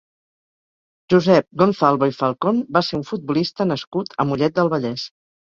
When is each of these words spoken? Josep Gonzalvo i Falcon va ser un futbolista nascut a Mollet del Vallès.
Josep 1.13 1.45
Gonzalvo 1.63 2.09
i 2.13 2.17
Falcon 2.21 2.63
va 2.79 2.83
ser 2.89 2.97
un 3.01 3.07
futbolista 3.13 3.71
nascut 3.75 4.17
a 4.25 4.29
Mollet 4.33 4.57
del 4.61 4.77
Vallès. 4.77 5.07